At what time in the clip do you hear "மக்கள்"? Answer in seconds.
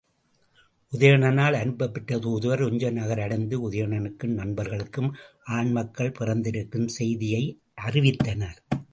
5.71-6.11